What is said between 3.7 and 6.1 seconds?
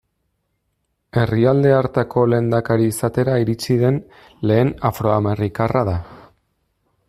den lehen afro-amerikarra da.